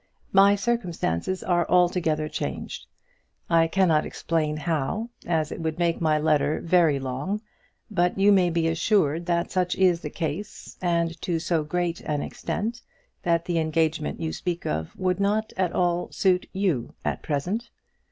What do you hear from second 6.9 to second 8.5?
long; but you may